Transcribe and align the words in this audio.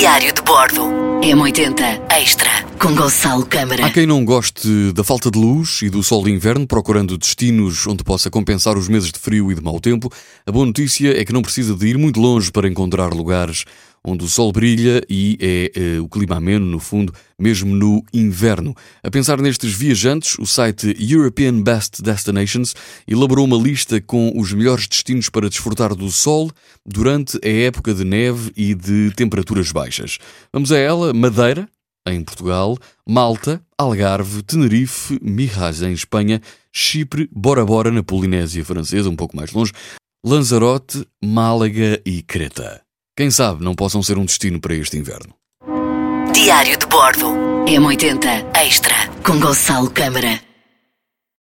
Diário 0.00 0.32
de 0.32 0.40
Bordo. 0.40 0.80
M80 1.20 2.10
Extra 2.10 2.48
com 2.80 2.94
Gonçalo 2.94 3.44
Câmara. 3.44 3.84
Há 3.84 3.90
quem 3.90 4.06
não 4.06 4.24
goste 4.24 4.90
da 4.94 5.04
falta 5.04 5.30
de 5.30 5.38
luz 5.38 5.82
e 5.82 5.90
do 5.90 6.02
sol 6.02 6.24
de 6.24 6.30
inverno, 6.30 6.66
procurando 6.66 7.18
destinos 7.18 7.86
onde 7.86 8.02
possa 8.02 8.30
compensar 8.30 8.78
os 8.78 8.88
meses 8.88 9.12
de 9.12 9.18
frio 9.18 9.52
e 9.52 9.54
de 9.54 9.60
mau 9.60 9.78
tempo. 9.78 10.10
A 10.46 10.50
boa 10.50 10.64
notícia 10.64 11.20
é 11.20 11.22
que 11.22 11.34
não 11.34 11.42
precisa 11.42 11.74
de 11.74 11.86
ir 11.86 11.98
muito 11.98 12.18
longe 12.18 12.50
para 12.50 12.66
encontrar 12.66 13.12
lugares 13.12 13.66
onde 14.04 14.24
o 14.24 14.28
sol 14.28 14.50
brilha 14.52 15.02
e 15.08 15.36
é, 15.40 15.72
é 15.74 16.00
o 16.00 16.08
clima 16.08 16.36
ameno, 16.36 16.64
no 16.66 16.78
fundo, 16.78 17.12
mesmo 17.38 17.74
no 17.74 18.02
inverno. 18.12 18.74
A 19.02 19.10
pensar 19.10 19.40
nestes 19.40 19.72
viajantes, 19.72 20.38
o 20.38 20.46
site 20.46 20.96
European 20.98 21.60
Best 21.60 22.02
Destinations 22.02 22.74
elaborou 23.06 23.44
uma 23.44 23.56
lista 23.56 24.00
com 24.00 24.32
os 24.34 24.52
melhores 24.52 24.86
destinos 24.86 25.28
para 25.28 25.48
desfrutar 25.48 25.94
do 25.94 26.10
sol 26.10 26.50
durante 26.84 27.38
a 27.44 27.48
época 27.48 27.94
de 27.94 28.04
neve 28.04 28.52
e 28.56 28.74
de 28.74 29.12
temperaturas 29.14 29.70
baixas. 29.70 30.18
Vamos 30.52 30.72
a 30.72 30.78
ela: 30.78 31.12
Madeira, 31.12 31.68
em 32.06 32.22
Portugal, 32.22 32.78
Malta, 33.06 33.62
Algarve, 33.78 34.42
Tenerife, 34.42 35.18
Mirras 35.22 35.82
em 35.82 35.92
Espanha, 35.92 36.40
Chipre, 36.72 37.28
Bora 37.32 37.64
Bora 37.64 37.90
na 37.90 38.02
Polinésia 38.02 38.64
Francesa, 38.64 39.10
um 39.10 39.16
pouco 39.16 39.36
mais 39.36 39.52
longe, 39.52 39.72
Lanzarote, 40.24 41.06
Málaga 41.22 42.00
e 42.04 42.22
Creta. 42.22 42.82
Quem 43.20 43.30
sabe 43.30 43.62
não 43.62 43.74
possam 43.74 44.02
ser 44.02 44.16
um 44.16 44.24
destino 44.24 44.58
para 44.58 44.74
este 44.74 44.96
inverno. 44.96 45.34
Diário 46.32 46.78
de 46.78 46.86
Bordo. 46.86 47.26
M80 47.66 48.46
Extra 48.56 48.94
com 49.22 49.38
Gonçalo 49.38 49.90
Câmara. 49.90 50.40